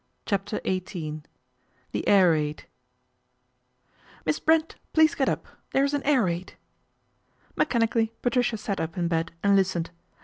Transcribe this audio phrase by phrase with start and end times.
[0.25, 1.21] CHAPTER XVIII
[1.91, 5.45] THE AIR RAID' iy /f ISS BRENT, please get up.
[5.73, 6.53] There's an V/l air raid.""
[7.55, 9.91] Mechanically Patricia sat up in bed and listened.